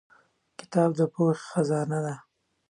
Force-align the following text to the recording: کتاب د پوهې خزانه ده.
کتاب 0.59 0.89
د 0.99 1.01
پوهې 1.13 1.35
خزانه 1.49 1.99
ده. 2.05 2.15